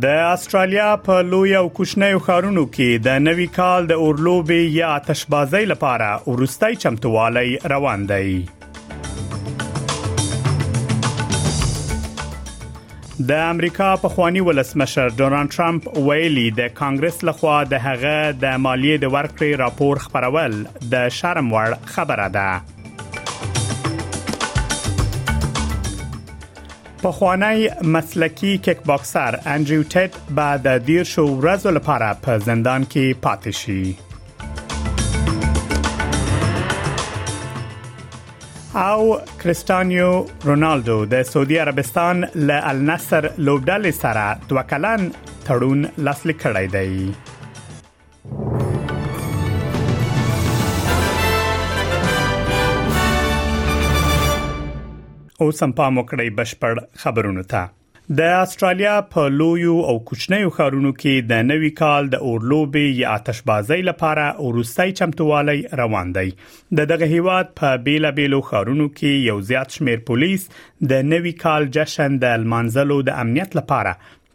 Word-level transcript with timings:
د 0.00 0.06
استرالیا 0.20 0.86
په 1.04 1.18
لوی 1.32 1.50
او 1.58 1.66
کوچنیو 1.76 2.16
خارونو 2.24 2.62
کې 2.74 2.88
د 3.04 3.06
نوي 3.26 3.44
کال 3.58 3.80
د 3.90 3.94
اورلوبې 4.06 4.62
یا 4.78 4.86
آتشبازي 4.96 5.60
لپاره 5.72 6.08
ورستۍ 6.32 6.74
چمتووالی 6.84 7.44
روان 7.74 8.00
دی 8.10 8.30
د 13.30 13.32
امریکا 13.54 13.88
په 14.04 14.08
خوانی 14.16 14.42
ولسمشر 14.50 15.08
ډونالد 15.20 15.50
ټرمپ 15.58 15.82
ویلي 16.10 16.46
د 16.62 16.64
کانګرس 16.80 17.24
لخوا 17.32 17.56
د 17.74 17.76
هغه 17.86 18.18
د 18.44 18.46
مالیه 18.68 18.96
د 19.06 19.16
ورکړې 19.16 19.52
راپور 19.66 19.94
خبرول 20.06 20.54
د 20.96 21.04
شرم 21.20 21.48
وړ 21.58 21.70
خبره 21.96 22.28
ده 22.40 22.50
په 27.02 27.10
خوانی 27.12 27.66
مسلکی 27.94 28.52
کیک 28.66 28.78
باکسر 28.90 29.32
انډریو 29.54 29.82
ټټ 29.94 30.10
بعد 30.38 30.60
د 30.66 30.76
ډیر 30.88 31.04
شو 31.10 31.24
ورځو 31.40 31.70
لپاره 31.76 32.06
په 32.26 32.36
زندان 32.46 32.86
کې 32.94 33.18
پاتې 33.26 33.52
شي 33.60 33.82
او 38.88 39.04
کریستانیو 39.44 40.08
رونالدو 40.52 40.96
د 41.16 41.22
سعودي 41.34 41.58
عربستان 41.68 42.26
له 42.50 42.62
النصر 42.74 43.28
لوبډلې 43.30 44.02
سره 44.02 44.26
دوه 44.48 44.64
کلن 44.74 45.08
تړون 45.46 45.86
لاسلیک 46.08 46.38
کړی 46.48 46.66
دی 46.78 46.90
اوس 55.44 55.58
هم 55.64 55.72
پام 55.78 55.98
وکړئ 56.00 56.26
بشپړ 56.36 56.78
خبرونه 57.02 57.42
ته 57.52 57.72
د 58.18 58.28
استرالیا 58.42 58.90
په 59.14 59.30
لویو 59.38 59.72
او 59.92 59.94
کوچنیو 60.10 60.50
ښارونو 60.58 60.90
کې 60.98 61.24
د 61.32 61.40
نوي 61.48 61.70
کال 61.80 62.06
د 62.12 62.20
اورلوبي 62.32 62.84
یا 62.98 63.14
آتشبازي 63.22 63.78
لپاره 63.88 64.26
اورستای 64.46 64.92
چمتووالی 65.00 65.56
روان 65.80 66.12
دی 66.18 66.24
د 66.80 66.86
دغه 66.92 67.08
هیواد 67.14 67.50
په 67.62 67.80
بیلابیلو 67.88 68.40
ښارونو 68.50 68.86
کې 68.92 69.26
یو 69.30 69.36
زیات 69.48 69.76
شمیر 69.78 70.04
پولیس 70.12 70.46
د 70.92 71.08
نوي 71.14 71.32
کال 71.42 71.66
جشن 71.78 72.18
د 72.24 72.36
المنزلو 72.38 73.00
د 73.10 73.18
امنیت 73.24 73.58
لپاره 73.60 73.92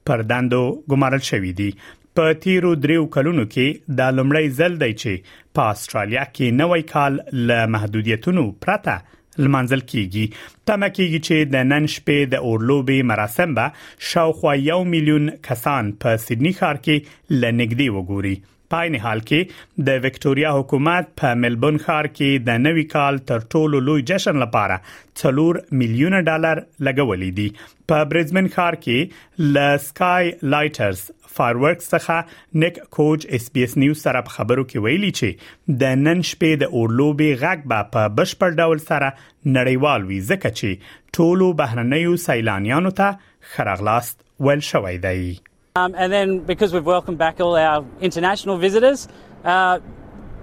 پر 0.09 0.25
دندو 0.33 0.61
ګمارل 0.93 1.25
شوې 1.29 1.55
دي 1.61 1.71
په 2.19 2.35
تیرو 2.45 2.75
دریو 2.83 3.07
کلونو 3.17 3.47
کې 3.47 3.97
د 4.01 4.13
لمړی 4.19 4.59
ځل 4.59 4.77
دی 4.83 4.91
چې 4.91 5.33
په 5.59 5.73
استرالیا 5.77 6.29
کې 6.33 6.61
نوې 6.61 6.93
کال 6.95 7.47
له 7.51 7.71
محدودیتونو 7.77 8.45
پرته 8.67 8.99
لمنځل 9.45 9.81
کیږي 9.91 10.25
تمه 10.67 10.87
کیږي 10.97 11.19
چې 11.27 11.35
د 11.53 11.55
نن 11.71 11.83
شپې 11.95 12.17
د 12.33 12.35
اورلوبي 12.49 12.99
مراسم 13.11 13.49
به 13.57 13.65
شاوخوا 14.11 14.53
1 14.75 14.89
میلیون 14.93 15.25
کسان 15.47 15.83
په 16.01 16.09
سیدنی 16.25 16.53
ښار 16.59 16.75
کې 16.85 16.95
لنګدي 17.41 17.87
وګوري 17.95 18.35
پاین 18.71 18.95
حال 19.05 19.21
کې 19.29 19.85
د 19.87 19.97
وکټوريا 20.03 20.51
حکومت 20.57 21.07
په 21.21 21.37
ملبون 21.45 21.79
ښار 21.85 22.07
کې 22.11 22.43
د 22.49 22.61
نوي 22.65 22.83
کال 22.93 23.17
تر 23.31 23.41
ټولو 23.55 23.81
لوی 23.87 24.03
جشن 24.11 24.39
لپاره 24.43 24.77
4 25.21 25.63
میلیونه 25.81 26.21
ډالر 26.29 26.61
لګولې 26.89 27.39
دي 27.39 27.49
په 27.93 28.05
برزبن 28.13 28.47
ښار 28.55 28.77
کې 28.85 29.51
ل 29.57 29.83
سکای 29.89 30.31
لایټرز 30.55 31.03
فايرورکس 31.39 31.91
څخه 31.95 32.63
نک 32.63 32.79
کوچ 32.99 33.27
اس 33.39 33.49
بي 33.57 33.67
اس 33.67 33.75
نیوز 33.85 34.05
سره 34.07 34.23
په 34.29 34.37
خبرو 34.39 34.65
کې 34.71 34.87
ویلي 34.87 35.11
چې 35.19 35.77
د 35.83 35.99
نن 36.07 36.25
شپې 36.31 36.63
د 36.65 36.79
اورلوبي 36.81 37.29
غږ 37.43 37.69
به 37.73 37.91
په 37.97 38.15
بشپړ 38.21 38.63
ډول 38.63 38.83
سره 38.87 39.11
نړیوال 39.19 40.09
وي 40.11 40.23
ځکه 40.31 40.57
چې 40.57 40.89
ټولو 41.19 41.51
بهرنیو 41.63 42.17
سیلانیانو 42.27 42.95
ته 43.03 43.31
خرغلاست 43.55 44.19
ول 44.49 44.67
شوې 44.73 45.07
دی 45.07 45.39
Um, 45.73 45.95
and 45.97 46.11
then 46.11 46.39
because 46.39 46.73
we've 46.73 46.85
welcomed 46.85 47.17
back 47.17 47.39
all 47.39 47.55
our 47.55 47.85
international 48.01 48.57
visitors, 48.57 49.07
uh, 49.45 49.79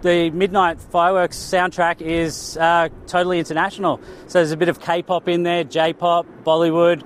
the 0.00 0.30
Midnight 0.30 0.80
Fireworks 0.80 1.36
soundtrack 1.36 2.00
is 2.00 2.56
uh, 2.56 2.88
totally 3.06 3.38
international. 3.38 4.00
So 4.26 4.38
there's 4.38 4.52
a 4.52 4.56
bit 4.56 4.70
of 4.70 4.80
K-pop 4.80 5.28
in 5.28 5.42
there, 5.48 5.64
J-pop, 5.64 6.24
Bollywood. 6.50 7.04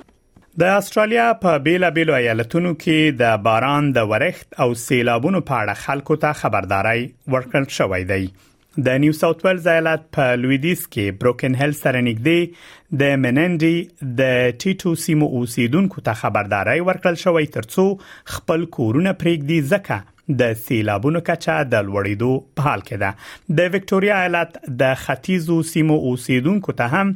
د 0.58 0.62
استرالیا 0.64 1.26
په 1.42 1.58
بیلابیلو 1.66 2.14
ایالتونو 2.14 2.72
کې 2.80 3.12
د 3.20 3.38
باران 3.44 3.86
د 3.98 4.08
ورښت 4.10 4.58
او 4.64 4.74
سیلابونو 4.80 5.40
په 5.50 5.60
اړه 5.60 5.82
خلکو 5.84 6.16
ته 6.24 6.32
خبرداري 6.40 7.04
ورکړل 7.34 7.68
شوې 7.76 8.08
ده 8.10 8.18
د 8.76 8.88
نیو 9.02 9.12
ساوث 9.12 9.44
ویلز 9.44 9.66
ایالت 9.70 10.04
په 10.16 10.36
لویدیس 10.42 10.84
کې 10.86 11.16
بروکن 11.24 11.56
هیل 11.62 11.72
سره 11.80 12.00
نږدې 12.04 12.94
د 13.02 13.18
مننډي 13.24 14.08
د 14.20 14.54
ټیټو 14.64 14.92
سیمو 15.02 15.26
اوسیدونکو 15.40 16.04
ته 16.06 16.20
خبرداري 16.20 16.76
ورکړل 16.86 17.18
شوې 17.24 17.50
ترڅو 17.58 17.84
خپل 18.36 18.64
کورونه 18.78 19.12
پرېږدي 19.24 19.68
ځکه 19.74 20.38
د 20.40 20.56
سیلابونو 20.62 21.22
کچا 21.28 21.58
د 21.74 21.86
لوړېدو 21.90 22.30
په 22.60 22.70
حال 22.70 22.86
کې 22.88 23.04
ده 23.04 23.60
د 23.60 23.70
وکټوريا 23.76 24.22
ایالت 24.24 24.58
د 24.84 24.98
ختیځو 25.04 25.60
سیمو 25.74 26.00
اوسیدونکو 26.12 26.78
ته 26.82 26.96
هم 26.96 27.14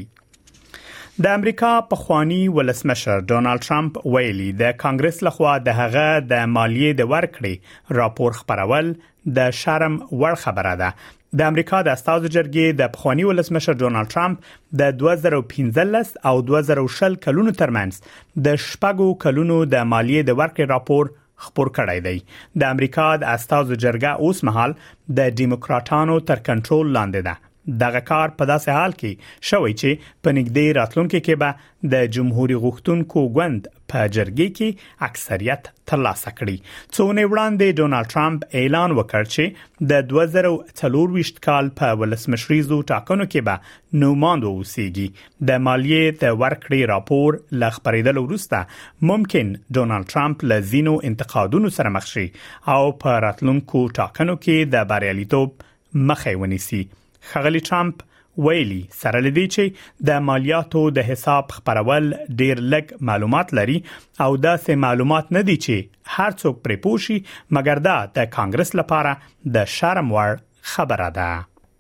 د 1.24 1.36
امریکا 1.38 1.70
په 1.88 2.02
خوانی 2.02 2.42
ولسمشر 2.56 3.22
ډونالد 3.30 3.62
ترامپ 3.68 3.96
ویلي 4.12 4.50
د 4.60 4.76
کانګرس 4.82 5.24
لخوا 5.28 5.54
د 5.68 5.78
هغه 5.80 6.04
د 6.32 6.52
مالیه 6.56 6.94
د 7.00 7.08
ورکړې 7.14 7.98
راپور 8.00 8.36
خبرول 8.40 8.92
د 9.40 9.56
شرم 9.62 9.96
وړ 10.04 10.40
خبره 10.44 10.74
ده 10.82 11.16
د 11.40 11.50
امریکا 11.52 11.80
د 11.86 11.96
استاذ 11.98 12.24
جرګې 12.26 12.78
د 12.78 12.92
پخوانی 12.94 13.26
ولسمشر 13.30 13.74
ډونالد 13.82 14.12
ترامپ 14.14 14.48
د 14.82 14.96
2015 15.02 16.16
او 16.30 16.34
2016 16.52 17.18
کلونو 17.26 17.54
ترمنځ 17.60 18.40
د 18.46 18.60
شپږو 18.70 19.10
کلونو 19.26 19.58
د 19.74 19.86
مالیه 19.92 20.26
د 20.30 20.40
ورکې 20.40 20.74
راپور 20.74 21.12
خبر 21.44 21.66
کړی 21.78 21.98
دی 22.06 22.16
د 22.60 22.62
امریکا 22.74 23.06
د 23.16 23.22
استازو 23.36 23.74
جرګه 23.84 24.10
اوس 24.24 24.38
مهال 24.46 24.70
د 25.18 25.20
دیموکراتانو 25.38 26.16
تر 26.28 26.38
کنټرول 26.48 26.86
لاندې 26.96 27.20
ده 27.26 27.34
دغه 27.78 28.00
کار 28.10 28.32
په 28.38 28.46
داسې 28.52 28.76
حال 28.76 28.94
کې 29.00 29.50
شوی 29.50 29.74
چې 29.80 30.06
په 30.26 30.36
نګدې 30.38 30.76
راتلونکو 30.80 31.20
کې 31.26 31.42
به 31.42 31.68
د 31.92 32.08
جمهوریت 32.14 32.60
غوښتونکو 32.62 33.20
ګوند 33.36 33.68
په 33.92 34.08
جرګې 34.14 34.48
کې 34.56 35.06
اکثریت 35.08 35.68
ترلاسه 35.90 36.30
کړي 36.38 36.92
څونه 36.96 37.22
وړاندې 37.30 37.78
ډونالد 37.80 38.10
ټرمپ 38.14 38.44
اعلان 38.62 38.94
وکړ 38.98 39.30
چې 39.34 39.88
د 39.92 40.04
2023 40.10 41.32
کال 41.46 41.70
په 41.80 41.98
ولسمشریزو 42.02 42.80
ټاکنو 42.92 43.26
کې 43.32 43.46
به 43.48 44.02
نوماند 44.02 44.50
اوسيږي 44.50 45.48
د 45.50 45.64
مالیې 45.68 46.20
د 46.24 46.38
ورکړې 46.42 46.92
راپور 46.92 47.40
لغپریدل 47.64 48.22
وروسته 48.22 49.02
ممکن 49.12 49.54
ډونالد 49.80 50.12
ټرمپ 50.14 50.46
له 50.52 50.68
زینو 50.74 50.94
انتقادونو 51.12 51.74
سره 51.80 51.96
مخ 51.98 52.08
شي 52.14 52.26
او 52.76 52.80
په 53.04 53.18
راتلونکو 53.26 53.84
ټاکنو 54.00 54.38
کې 54.44 54.72
د 54.76 54.88
بریالیتوب 54.94 55.68
مخه 56.08 56.38
ونیسي 56.44 56.82
خغلی 57.32 57.60
ټرمپ 57.70 58.02
ویلي 58.46 58.78
سره 59.00 59.20
لدی 59.26 59.44
چې 59.54 60.10
د 60.10 60.24
مالیاتو 60.28 60.82
د 60.98 61.06
حساب 61.08 61.50
خبرول 61.56 62.04
ډیر 62.42 62.62
لږ 62.74 63.02
معلومات 63.10 63.52
لري 63.58 63.76
او 64.26 64.30
دا 64.44 64.54
سه 64.66 64.76
معلومات 64.86 65.32
نه 65.38 65.42
دي 65.50 65.56
چې 65.66 66.16
هر 66.16 66.36
څوک 66.42 66.60
پرې 66.66 66.82
پوشي 66.86 67.18
مګر 67.58 67.82
دا 67.88 67.96
د 68.20 68.30
کانګرس 68.36 68.72
لپاره 68.80 69.16
د 69.56 69.70
شرم 69.76 70.12
وړ 70.18 70.44
خبره 70.74 71.10
ده 71.20 71.32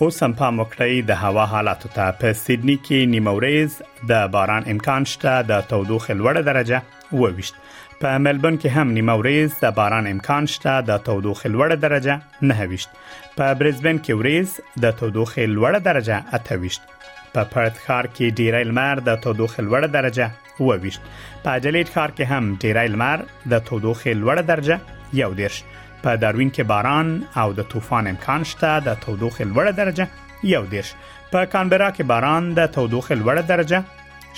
اوس 0.00 0.16
هم 0.22 0.32
په 0.40 0.48
مکړی 0.56 0.94
د 1.10 1.14
هوا 1.20 1.44
حالاتو 1.52 1.88
ته 1.94 2.04
په 2.18 2.34
سیدنی 2.40 2.74
کې 2.88 3.10
نیموریز 3.14 3.72
د 4.10 4.26
باران 4.34 4.66
امکان 4.74 5.06
شته 5.12 5.32
د 5.48 5.64
تودوخه 5.70 6.14
لوړه 6.20 6.42
درجه 6.50 7.18
وويشت 7.22 7.56
په 8.02 8.20
ملبون 8.26 8.58
کې 8.62 8.68
هم 8.76 8.92
نیموریز 8.98 9.56
د 9.64 9.72
باران 9.78 10.10
امکان 10.10 10.46
شته 10.52 10.74
د 10.90 11.02
تودوخه 11.08 11.50
لوړه 11.54 11.76
درجه 11.86 12.46
نه 12.52 12.58
وويشت 12.60 13.00
په 13.40 13.50
برزبن 13.62 13.98
کې 14.04 14.22
وریز 14.22 14.54
د 14.86 14.94
تودوخه 15.00 15.48
لوړه 15.56 15.80
درجه 15.88 16.20
اته 16.38 16.58
وويشت 16.60 16.96
په 17.34 17.44
پرت 17.56 17.82
ښار 17.86 18.06
کې 18.14 18.26
ډیری 18.42 18.62
لمر 18.70 19.04
د 19.10 19.20
تودوخه 19.26 19.66
لوړه 19.66 19.88
درجه 19.98 20.30
وويشت 20.60 21.10
په 21.44 21.58
جلیټ 21.64 21.88
ښار 21.94 22.16
کې 22.16 22.24
هم 22.32 22.56
ډیری 22.66 22.88
لمر 22.94 23.28
د 23.54 23.66
تودوخه 23.72 24.16
لوړه 24.22 24.48
درجه 24.54 24.80
یو 25.24 25.30
دیرش 25.42 25.60
په 26.04 26.14
داروین 26.22 26.50
کې 26.56 26.64
باران 26.72 27.08
او 27.42 27.46
د 27.60 27.66
طوفان 27.74 28.06
امکان 28.12 28.44
شته 28.52 28.72
د 28.88 28.98
تودوخه 29.04 29.46
لوړه 29.50 29.72
درجه 29.80 30.50
یو 30.54 30.62
دیش 30.74 30.90
په 31.32 31.48
کانبرا 31.54 31.88
کې 31.96 32.10
باران 32.12 32.50
د 32.58 32.68
تودوخه 32.76 33.16
لوړه 33.20 33.44
درجه 33.52 33.82